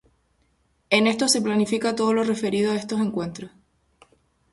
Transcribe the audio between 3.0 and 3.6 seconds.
encuentros.